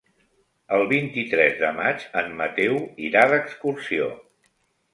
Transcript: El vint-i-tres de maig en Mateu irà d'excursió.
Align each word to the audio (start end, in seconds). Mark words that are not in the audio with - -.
El 0.77 0.85
vint-i-tres 0.91 1.59
de 1.59 1.69
maig 1.81 2.07
en 2.23 2.33
Mateu 2.41 2.81
irà 3.11 3.25
d'excursió. 3.35 4.13